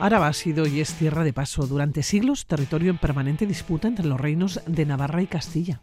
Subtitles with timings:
[0.00, 4.06] Araba ha sido y es tierra de paso, durante siglos territorio en permanente disputa entre
[4.06, 5.82] los reinos de Navarra y Castilla.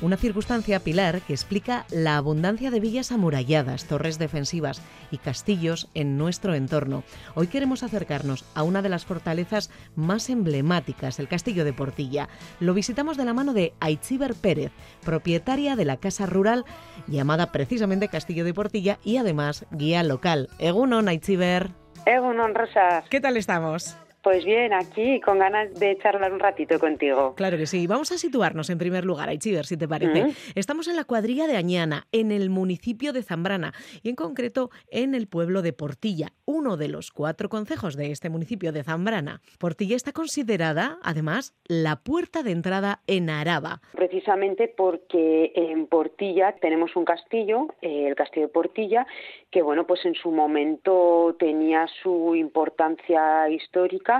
[0.00, 4.80] Una circunstancia pilar que explica la abundancia de villas amuralladas, torres defensivas
[5.10, 7.04] y castillos en nuestro entorno.
[7.34, 12.30] Hoy queremos acercarnos a una de las fortalezas más emblemáticas, el castillo de Portilla.
[12.58, 14.72] Lo visitamos de la mano de Aitziber Pérez,
[15.04, 16.64] propietaria de la casa rural
[17.06, 20.48] llamada precisamente Castillo de Portilla y además guía local.
[20.58, 21.81] Egunon, Aitziber.
[22.06, 23.08] Egunon, Rosas.
[23.08, 23.96] Que tal estamos?
[24.22, 27.34] Pues bien, aquí con ganas de charlar un ratito contigo.
[27.34, 27.88] Claro que sí.
[27.88, 30.26] Vamos a situarnos en primer lugar, Aichiver, si te parece.
[30.54, 35.16] Estamos en la cuadrilla de Añana, en el municipio de Zambrana y en concreto en
[35.16, 39.40] el pueblo de Portilla, uno de los cuatro concejos de este municipio de Zambrana.
[39.58, 43.80] Portilla está considerada, además, la puerta de entrada en Araba.
[43.92, 49.04] Precisamente porque en Portilla tenemos un castillo, eh, el castillo de Portilla,
[49.50, 54.11] que bueno, pues en su momento tenía su importancia histórica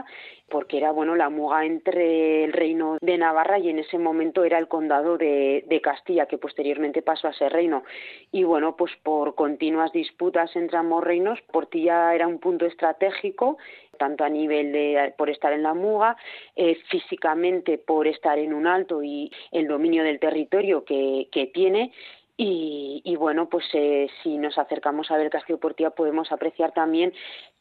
[0.49, 4.59] porque era bueno la muga entre el reino de Navarra y en ese momento era
[4.59, 7.83] el condado de, Castilla, que posteriormente pasó a ser reino.
[8.31, 13.57] Y bueno, pues por continuas disputas entre ambos reinos, Portilla era un punto estratégico
[13.99, 16.17] tanto a nivel de por estar en la muga,
[16.57, 21.93] eh, físicamente por estar en un alto y el dominio del territorio que, tiene,
[22.37, 27.13] y, bueno, pues eh, si nos acercamos a ver Castillo Portilla podemos apreciar también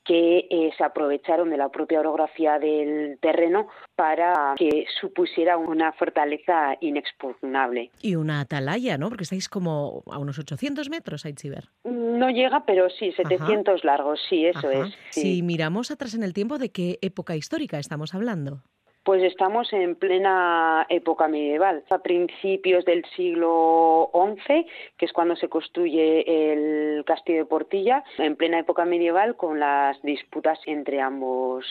[0.04, 6.76] que eh, se aprovecharon de la propia orografía del terreno para que supusiera una fortaleza
[6.82, 7.92] inexpugnable.
[8.02, 9.10] Y una atalaya, ¿no?
[9.10, 11.66] Porque estáis como a unos 800 metros, Aitziber.
[11.84, 14.94] No llega, pero sí, 700 largos, sí, eso es.
[15.12, 18.64] Si miramos atrás en el tiempo, ¿de qué época histórica estamos hablando?
[19.04, 25.50] Pues estamos en plena época medieval, a principios del siglo XI, que es cuando se
[25.50, 31.66] construye el castillo de Portilla, en plena época medieval con las disputas entre ambos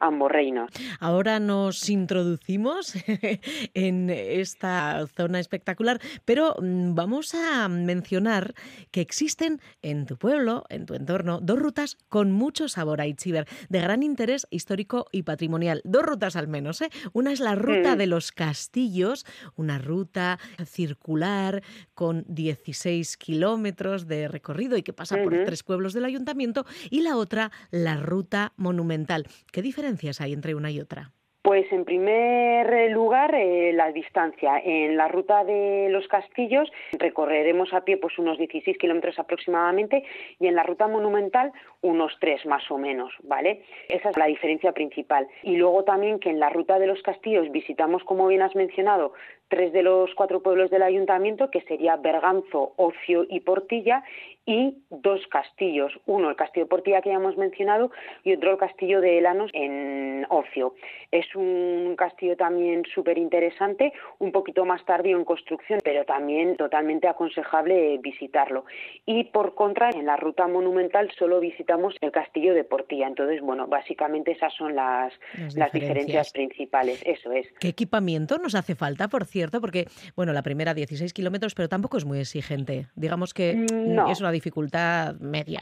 [0.00, 0.70] ambos reinos.
[0.98, 2.94] Ahora nos introducimos
[3.74, 8.54] en esta zona espectacular, pero mm, vamos a mencionar
[8.90, 13.46] que existen en tu pueblo, en tu entorno, dos rutas con mucho sabor a Itziber,
[13.68, 15.82] de gran interés histórico y patrimonial.
[15.84, 16.69] Dos rutas al menos.
[16.80, 16.90] ¿Eh?
[17.12, 17.98] Una es la ruta mm.
[17.98, 19.26] de los castillos,
[19.56, 21.62] una ruta circular
[21.94, 27.16] con 16 kilómetros de recorrido y que pasa por tres pueblos del ayuntamiento, y la
[27.16, 29.26] otra, la ruta monumental.
[29.52, 31.12] ¿Qué diferencia hay entre una y otra?
[31.42, 34.60] Pues en primer lugar, eh, la distancia.
[34.62, 40.04] En la ruta de los castillos recorreremos a pie pues unos 16 kilómetros aproximadamente
[40.38, 41.50] y en la ruta monumental
[41.80, 43.62] unos 3 más o menos, ¿vale?
[43.88, 45.28] Esa es la diferencia principal.
[45.42, 49.14] Y luego también que en la ruta de los castillos visitamos, como bien has mencionado,
[49.50, 54.04] tres de los cuatro pueblos del ayuntamiento, que sería Berganzo, Ocio y Portilla,
[54.46, 57.90] y dos castillos, uno el castillo de Portilla que ya hemos mencionado
[58.24, 60.74] y otro el castillo de Elanos en Ocio.
[61.12, 67.06] Es un castillo también súper interesante, un poquito más tardío en construcción, pero también totalmente
[67.06, 68.64] aconsejable visitarlo.
[69.06, 73.06] Y por contra, en la ruta monumental solo visitamos el castillo de Portilla.
[73.06, 75.12] Entonces, bueno, básicamente esas son las,
[75.54, 76.32] las, diferencias.
[76.32, 77.02] principales.
[77.04, 77.46] Eso es.
[77.60, 79.39] ¿Qué equipamiento nos hace falta, por cierto?
[79.60, 79.86] Porque,
[80.16, 82.86] bueno, la primera 16 kilómetros, pero tampoco es muy exigente.
[82.94, 85.60] Digamos que mm, es una dificultad media.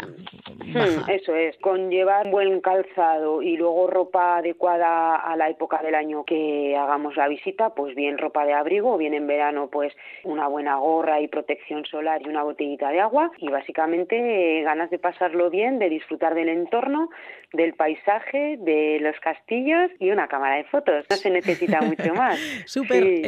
[0.64, 5.94] Hmm, eso es, con llevar buen calzado y luego ropa adecuada a la época del
[5.94, 9.92] año que hagamos la visita, pues bien ropa de abrigo, bien en verano pues
[10.24, 14.90] una buena gorra y protección solar y una botellita de agua y básicamente eh, ganas
[14.90, 17.08] de pasarlo bien, de disfrutar del entorno,
[17.52, 21.06] del paisaje, de los castillos y una cámara de fotos.
[21.08, 22.38] No se necesita mucho más.
[22.66, 23.26] Súper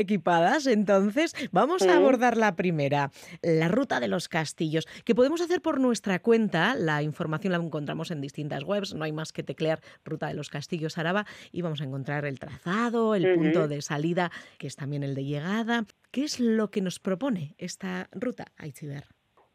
[0.66, 3.10] entonces vamos a abordar la primera,
[3.42, 6.74] la ruta de los castillos, que podemos hacer por nuestra cuenta.
[6.74, 8.94] La información la encontramos en distintas webs.
[8.94, 12.38] No hay más que teclear Ruta de los Castillos Araba y vamos a encontrar el
[12.38, 15.84] trazado, el punto de salida, que es también el de llegada.
[16.10, 19.04] ¿Qué es lo que nos propone esta ruta, Aichiver?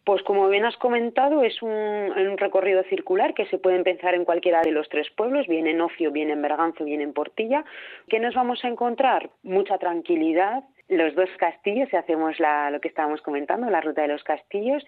[0.05, 4.23] Pues como bien has comentado, es un, un, recorrido circular que se puede empezar en
[4.23, 7.65] cualquiera de los tres pueblos, bien en Ocio, bien en Berganzo, bien en Portilla.
[8.07, 9.31] ¿Qué nos vamos a encontrar?
[9.41, 14.07] Mucha tranquilidad, los dos castillos, si hacemos la, lo que estábamos comentando, la ruta de
[14.07, 14.83] los castillos,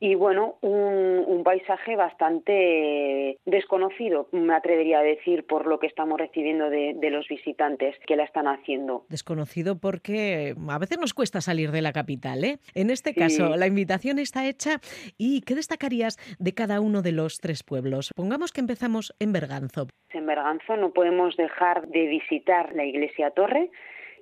[0.00, 6.70] y bueno, un, paisaje bastante desconocido, me atrevería a decir, por lo que estamos recibiendo
[6.70, 9.04] de, los visitantes que la están haciendo.
[9.08, 12.58] Desconocido porque a veces nos cuesta salir de la capital, ¿eh?
[12.74, 14.78] En este caso, la invitación está hecha
[15.18, 18.12] y ¿qué destacarías de cada uno de los tres pueblos?
[18.14, 19.88] Pongamos que empezamos en Berganzo.
[20.10, 23.70] En Berganzo no podemos dejar de visitar la iglesia Torre,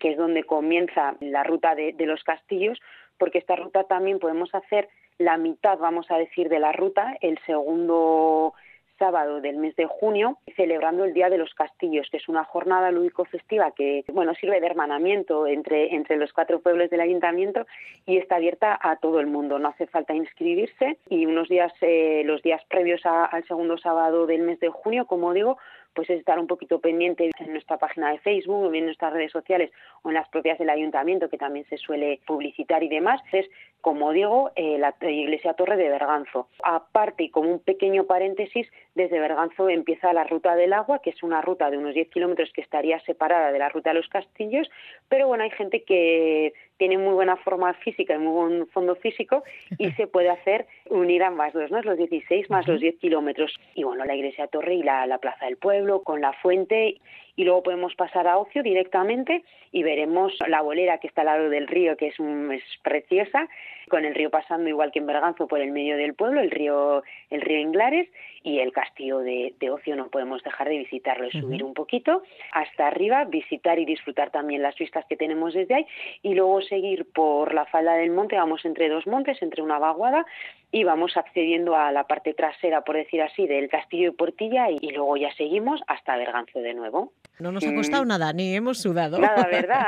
[0.00, 2.80] que es donde comienza la ruta de, los castillos,
[3.18, 4.88] porque esta ruta también podemos hacer
[5.18, 8.54] la mitad, vamos a decir, de la ruta, el segundo
[8.98, 12.90] sábado del mes de junio, celebrando el Día de los Castillos, que es una jornada
[12.90, 17.66] lúdico-festiva que, bueno, sirve de hermanamiento entre, entre los cuatro pueblos del ayuntamiento
[18.04, 19.58] y está abierta a todo el mundo.
[19.58, 24.42] No hace falta inscribirse y unos días, eh, los días previos al segundo sábado del
[24.42, 25.56] mes de junio, como digo,
[25.94, 29.32] pues es estar un poquito pendiente en nuestra página de Facebook o en nuestras redes
[29.32, 29.70] sociales
[30.02, 33.20] o en las propias del ayuntamiento que también se suele publicitar y demás.
[33.32, 33.46] Es,
[33.80, 36.48] como digo, eh, la iglesia Torre de Berganzo.
[36.62, 41.22] Aparte y como un pequeño paréntesis, desde Berganzo empieza la ruta del agua, que es
[41.22, 44.70] una ruta de unos 10 kilómetros que estaría separada de la ruta de los castillos,
[45.08, 49.44] pero bueno, hay gente que tiene muy buena forma física y muy buen fondo físico
[49.78, 51.82] y se puede hacer unir ambas dos, ¿no?
[51.82, 53.54] Los 16 más los 10 kilómetros.
[53.74, 56.96] Y bueno, la iglesia Torre y la, la Plaza del Pueblo con la fuente
[57.40, 61.48] y luego podemos pasar a Ocio directamente y veremos la bolera que está al lado
[61.48, 63.48] del río, que es, es preciosa,
[63.88, 67.02] con el río pasando igual que en Berganzo por el medio del pueblo, el río,
[67.30, 68.10] el río Inglares
[68.42, 72.22] y el castillo de, Ocio no podemos dejar de visitarlo y subir un poquito
[72.52, 75.86] hasta arriba, visitar y disfrutar también las vistas que tenemos desde ahí
[76.22, 80.26] y luego seguir por la falda del monte, vamos entre dos montes, entre una vaguada
[80.70, 84.76] y vamos accediendo a la parte trasera, por decir así, del castillo de Portilla y,
[84.82, 87.12] y luego ya seguimos hasta Berganzo de nuevo.
[87.40, 88.08] No nos ha costado mm.
[88.08, 89.18] nada, ni hemos sudado.
[89.18, 89.84] Nada, ¿verdad?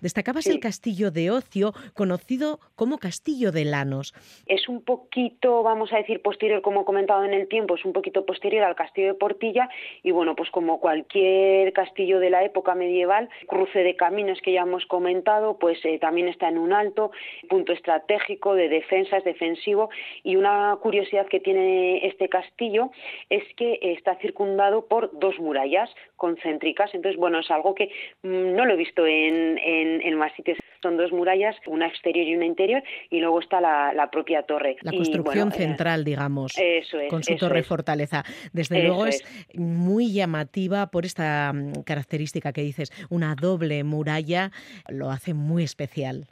[0.00, 4.14] Destacabas el castillo de Ocio, conocido como Castillo de Lanos.
[4.46, 7.92] Es un poquito, vamos a decir, posterior, como he comentado en el tiempo, es un
[7.92, 9.68] poquito posterior al castillo de Portilla
[10.02, 14.62] y bueno, pues como cualquier castillo de la época medieval, cruce de caminos que ya
[14.62, 17.10] hemos comentado, pues eh, también está en un alto,
[17.48, 19.90] punto estratégico de defensa, es defensivo
[20.22, 22.90] y una curiosidad que tiene este castillo
[23.28, 27.90] es que está circundado por dos murallas concéntricas entonces, bueno, es algo que
[28.22, 30.58] mm, no lo he visto en, en, más sitios.
[30.82, 34.76] Son dos murallas, una exterior y una interior, y luego está la, propia torre.
[34.82, 38.24] La construcción eh, central, digamos, eso con su torre fortaleza.
[38.52, 44.50] Desde luego es, muy llamativa por esta mm, característica que dices, una doble muralla
[44.88, 46.28] lo hace muy especial.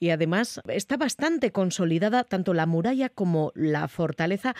[0.00, 4.54] Y además está bastante consolidada tanto la muralla como la fortaleza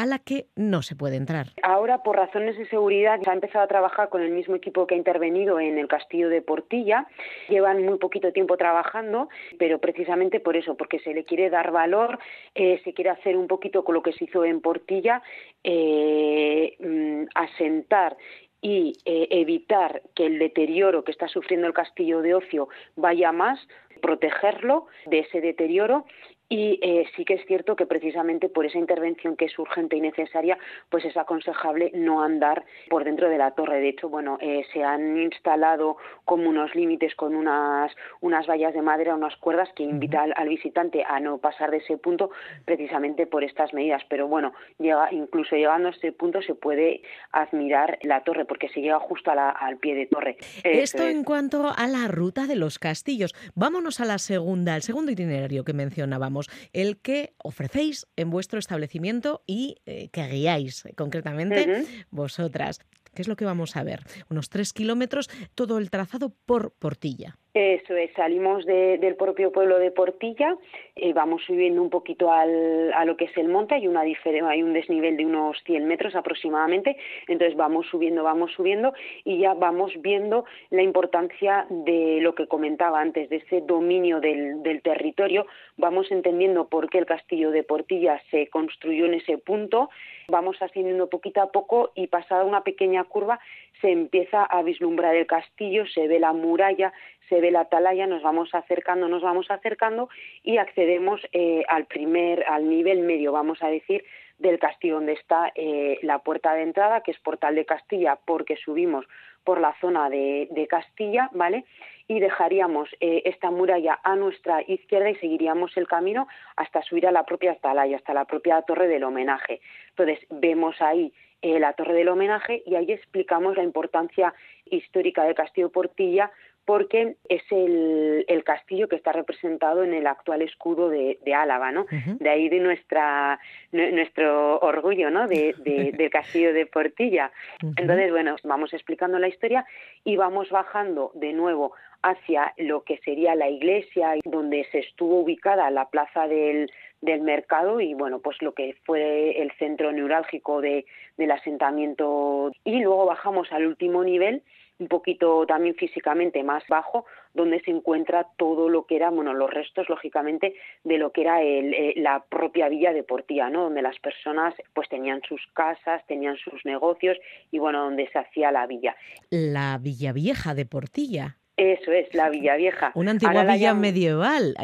[0.00, 1.48] a la que no se puede entrar.
[1.62, 4.94] Ahora, por razones de seguridad, se ha empezado a trabajar con el mismo equipo que
[4.94, 7.06] ha intervenido en el castillo de Portilla.
[7.50, 12.18] Llevan muy poquito tiempo trabajando, pero precisamente por eso, porque se le quiere dar valor,
[12.54, 15.22] eh, se quiere hacer un poquito con lo que se hizo en Portilla,
[15.64, 18.16] eh, mm, asentar
[18.62, 23.60] y eh, evitar que el deterioro que está sufriendo el castillo de ocio vaya más,
[24.00, 26.06] protegerlo de ese deterioro
[26.52, 30.00] y eh, sí que es cierto que precisamente por esa intervención que es urgente y
[30.00, 30.58] necesaria,
[30.88, 33.80] pues es aconsejable no andar por dentro de la torre.
[33.80, 38.82] De hecho, bueno, eh, se han instalado como unos límites con unas, unas vallas de
[38.82, 42.30] madera, unas cuerdas que invitan al, visitante a no pasar de ese punto
[42.64, 44.02] precisamente por estas medidas.
[44.08, 48.80] Pero bueno, llega, incluso llegando a este punto se puede admirar la torre porque se
[48.80, 50.36] llega justo al pie de torre.
[50.64, 53.36] Esto en cuanto a la ruta de los castillos.
[53.54, 56.39] Vámonos a la segunda, el segundo itinerario que mencionábamos
[56.72, 62.80] el que ofrecéis en vuestro establecimiento y eh, que guiáis concretamente vosotras.
[63.14, 64.04] ¿Qué es lo que vamos a ver?
[64.28, 67.38] Unos tres kilómetros, todo el trazado por Portilla.
[67.52, 70.56] Eso es, salimos del propio pueblo de Portilla,
[70.94, 74.62] eh, vamos subiendo un poquito al, a lo que es el monte, hay, una hay
[74.62, 79.90] un desnivel de unos 100 metros aproximadamente, entonces vamos subiendo, vamos subiendo y ya vamos
[80.00, 85.44] viendo la importancia de lo que comentaba antes, de ese dominio del, del territorio,
[85.76, 89.90] vamos entendiendo por qué el castillo de Portilla se construyó en ese punto,
[90.28, 93.40] vamos ascendiendo poquito a poco y pasada una pequeña curva
[93.80, 96.92] se empieza a vislumbrar el castillo, se ve la muralla,
[97.30, 100.10] se ve la atalaya, nos vamos acercando, nos vamos acercando
[100.42, 104.04] y accedemos eh, al primer, al nivel medio, vamos a decir,
[104.38, 108.56] del castillo donde está eh, la puerta de entrada, que es Portal de Castilla, porque
[108.56, 109.06] subimos
[109.44, 111.64] por la zona de, Castilla, ¿vale?
[112.08, 117.12] Y dejaríamos eh, esta muralla a nuestra izquierda y seguiríamos el camino hasta subir a
[117.12, 119.60] la propia atalaya, hasta la propia torre del homenaje.
[119.90, 124.34] Entonces, vemos ahí la torre del homenaje y ahí explicamos la importancia
[124.66, 126.30] histórica del Castillo Portilla
[126.70, 131.86] porque es el, castillo que está representado en el actual escudo de, Álava, ¿no?
[132.20, 133.40] De ahí de nuestra
[133.72, 135.26] nuestro orgullo, ¿no?
[135.26, 135.52] De,
[135.98, 137.32] del castillo de Portilla.
[137.76, 139.66] Entonces, bueno, vamos explicando la historia
[140.04, 141.72] y vamos bajando de nuevo
[142.02, 147.80] hacia lo que sería la iglesia, donde se estuvo ubicada la plaza del, del mercado
[147.80, 150.86] y bueno, pues lo que fue el centro neurálgico de,
[151.16, 152.52] del asentamiento.
[152.62, 154.44] Y luego bajamos al último nivel
[154.80, 159.50] un poquito también físicamente más bajo, donde se encuentra todo lo que era, bueno, los
[159.50, 163.64] restos, lógicamente, de lo que era el, eh, la propia villa de Portilla, ¿no?
[163.64, 167.18] Donde las personas, pues, tenían sus casas, tenían sus negocios
[167.50, 168.96] y, bueno, donde se hacía la villa.
[169.30, 171.36] La Villa Vieja de Portilla.
[171.56, 172.92] Eso es, la Villa Vieja.
[172.94, 174.54] Una antigua villa medieval.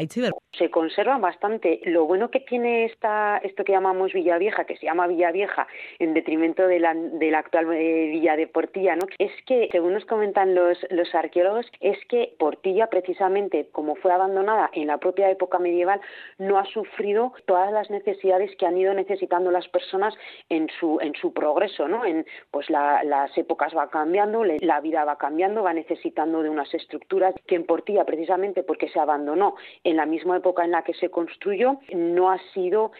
[0.57, 1.79] Se conservan bastante.
[1.85, 5.67] Lo bueno que tiene esta, esto que llamamos Villa Vieja, que se llama Villa Vieja,
[5.99, 9.05] en detrimento de la, de la actual eh, Villa de Portilla, ¿no?
[9.19, 14.69] es que, según nos comentan los, los arqueólogos, es que Portilla, precisamente, como fue abandonada
[14.73, 16.01] en la propia época medieval,
[16.39, 20.15] no ha sufrido todas las necesidades que han ido necesitando las personas
[20.49, 22.05] en su, en su progreso, ¿no?
[22.05, 27.35] En, pues las épocas van cambiando, la vida va cambiando, va necesitando de unas estructuras
[27.45, 31.09] que en Portilla, precisamente porque se abandonó en la misma época en la que se
[31.09, 32.91] construyó, no ha sido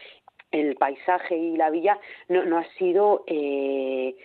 [0.51, 4.15] el paisaje y la villa no, no ha sido eh,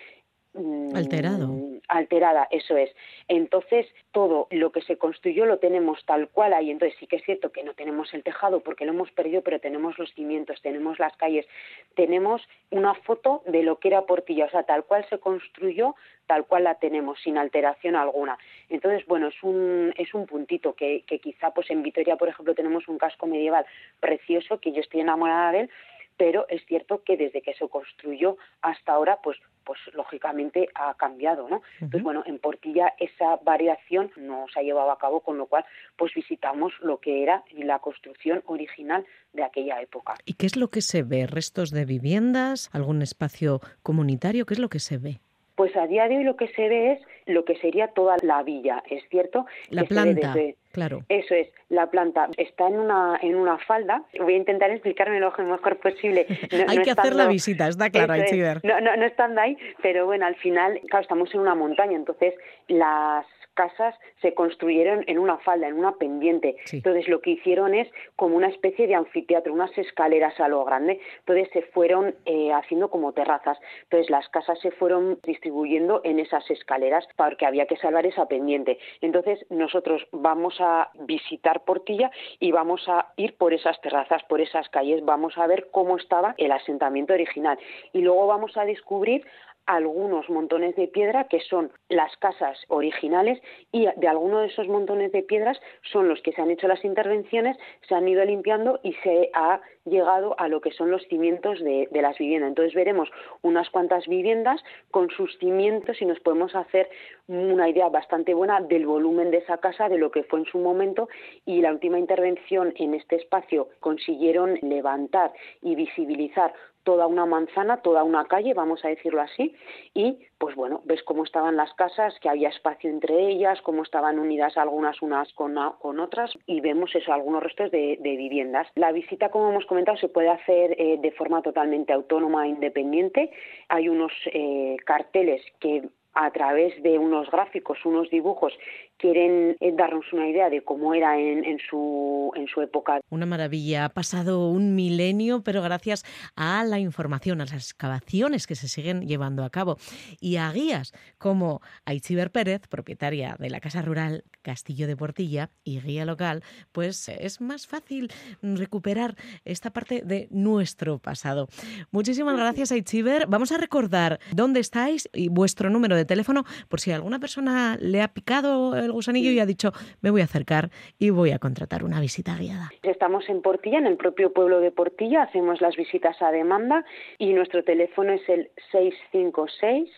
[0.55, 2.91] mm, alterado alterada eso es.
[3.29, 6.71] Entonces todo lo que se construyó lo tenemos tal cual ahí.
[6.71, 9.61] Entonces sí que es cierto que no tenemos el tejado porque lo hemos perdido pero
[9.61, 11.47] tenemos los cimientos tenemos las calles
[11.95, 14.47] tenemos una foto de lo que era Portilla.
[14.47, 15.95] O sea tal cual se construyó
[16.27, 18.39] tal cual la tenemos, sin alteración alguna.
[18.69, 22.55] Entonces, bueno, es un, es un puntito que, que quizá pues en Vitoria, por ejemplo,
[22.55, 23.67] tenemos un casco medieval
[24.01, 25.71] precioso, que yo estoy enamorada de él,
[26.17, 31.49] pero es cierto que desde que se construyó hasta ahora, pues, pues lógicamente ha cambiado,
[31.49, 31.63] ¿no?
[31.75, 35.65] Entonces, bueno, en Portilla esa variación no se ha llevado a cabo, con lo cual,
[35.97, 40.15] pues visitamos lo que era la construcción original de aquella época.
[40.25, 41.27] ¿Y qué es lo que se ve?
[41.27, 42.71] ¿Restos de viviendas?
[42.73, 44.47] ¿Algún espacio comunitario?
[44.47, 45.21] ¿Qué es lo que se ve?
[45.55, 48.43] Pues a día de hoy lo que se ve es lo que sería toda la
[48.43, 49.47] villa, ¿es cierto?
[49.69, 50.35] La planta,
[50.73, 51.05] claro.
[51.09, 54.03] Eso es, la planta está en una, en una falda.
[54.19, 56.27] Voy a intentar explicarme lo mejor posible.
[56.69, 60.27] Hay que hacer la visita, está claro, que No, no, no están ahí, pero bueno,
[60.27, 62.35] al final, claro, estamos en una montaña, entonces
[62.69, 66.57] las casas se construyeron en una falda, en una pendiente.
[66.73, 71.01] Entonces lo que hicieron es como una especie de anfiteatro, unas escaleras a lo grande.
[71.21, 73.59] Entonces se fueron eh, haciendo como terrazas.
[73.85, 78.79] Entonces las casas se fueron distribuyendo en esas escaleras porque había que salvar esa pendiente.
[79.01, 84.69] Entonces nosotros vamos a visitar Portilla y vamos a ir por esas terrazas, por esas
[84.69, 87.59] calles, vamos a ver cómo estaba el asentamiento original
[87.93, 89.25] y luego vamos a descubrir
[89.67, 93.41] algunos montones de piedra que son las casas originales
[93.71, 95.61] y de alguno de esos montones de piedras
[95.93, 97.57] son los que se han hecho las intervenciones,
[97.89, 101.89] se han ido limpiando y se ha llegado a lo que son los cimientos de,
[101.93, 102.49] las viviendas.
[102.49, 103.09] Entonces veremos
[103.43, 106.89] unas cuantas viviendas con sus cimientos y nos podemos hacer
[107.27, 110.59] una idea bastante buena del volumen de esa casa, de lo que fue en su
[110.59, 111.09] momento
[111.45, 116.53] y la última intervención en este espacio consiguieron levantar y visibilizar
[116.85, 119.55] toda una manzana, toda una calle, vamos a decirlo así,
[119.95, 124.19] y pues bueno, ves cómo estaban las casas, que había espacio entre ellas, cómo estaban
[124.19, 128.67] unidas algunas unas con, con otras, y vemos eso, algunos restos de, viviendas.
[128.75, 133.31] La visita, como hemos comentado, se puede hacer eh, de forma totalmente autónoma e independiente.
[133.69, 138.53] Hay unos eh, carteles que a través de unos gráficos, unos dibujos,
[138.99, 143.01] quieren eh, darnos una idea de cómo era en, su, en su época.
[143.11, 143.85] Una maravilla.
[143.85, 146.05] Ha pasado un milenio, pero gracias
[146.37, 149.77] a la información, a las excavaciones que se siguen llevando a cabo
[150.21, 155.81] y a guías como Aichiber Pérez, propietaria de la Casa Rural Castillo de Portilla y
[155.81, 158.11] guía local, pues es más fácil
[158.43, 161.49] recuperar esta parte de nuestro pasado.
[161.91, 163.27] Muchísimas gracias, Aichiber.
[163.29, 168.03] Vamos a recordar dónde estáis y vuestro número de teléfono por si alguna persona le
[168.03, 171.85] ha picado el gusanillo y ha dicho, me voy a acercar y voy a contratar
[171.85, 172.71] una visita guiada.
[172.83, 176.85] Estamos en Portilla, en el propio pueblo de Portilla, hacemos las visitas a demanda
[177.19, 179.89] y nuestro teléfono es el 656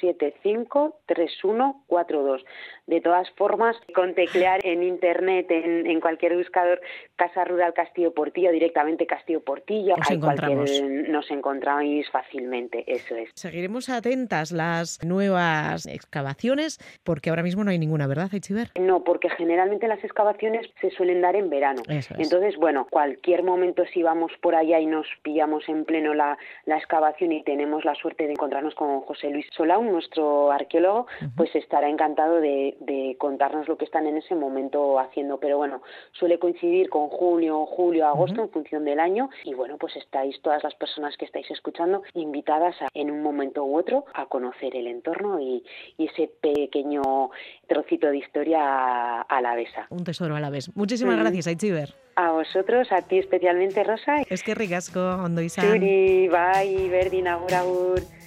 [0.00, 2.44] 753142.
[2.86, 6.80] De todas formas, con teclear en internet, en, cualquier buscador,
[7.16, 10.82] Casa Rural Castillo Portillo, directamente Castillo Portillo, nos, encontramos.
[11.08, 13.30] nos encontráis fácilmente, eso es.
[13.34, 18.70] Seguiremos atentas las nuevas excavaciones, porque ahora mismo no hay ninguna, ¿verdad, Aichiber?
[18.80, 21.82] No, porque generalmente las excavaciones se suelen dar en verano.
[21.88, 26.78] Entonces, bueno, cualquier momento si vamos por allá y nos pillamos en pleno la, la
[26.78, 29.46] excavación y tenemos la suerte de encontrarnos con José Luis
[29.88, 35.38] Nuestro arqueólogo, pues estará encantado de, contarnos lo que están en ese momento haciendo.
[35.38, 39.30] Pero bueno, suele coincidir con junio, julio, agosto, en función del año.
[39.44, 43.76] Y bueno, pues estáis todas las personas que estáis escuchando invitadas en un momento u
[43.76, 45.64] otro a conocer el entorno y,
[45.98, 47.30] ese pequeño
[47.66, 49.86] trocito de historia a la besa.
[49.90, 50.74] Un tesoro a la vez.
[50.74, 51.94] Muchísimas gracias, Aichiver.
[52.16, 54.22] A vosotros, a ti especialmente, Rosa.
[54.28, 55.66] Es que ricasco, ondo izan.
[55.66, 58.17] Zuri, bai, berdin, agur, agur.